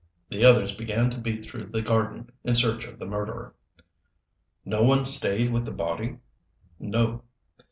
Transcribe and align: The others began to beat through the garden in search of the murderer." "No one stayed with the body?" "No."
The 0.29 0.43
others 0.43 0.73
began 0.73 1.11
to 1.11 1.19
beat 1.19 1.45
through 1.45 1.65
the 1.67 1.83
garden 1.83 2.31
in 2.43 2.55
search 2.55 2.85
of 2.85 2.97
the 2.97 3.05
murderer." 3.05 3.53
"No 4.65 4.81
one 4.81 5.05
stayed 5.05 5.53
with 5.53 5.65
the 5.65 5.71
body?" 5.71 6.17
"No." 6.79 7.21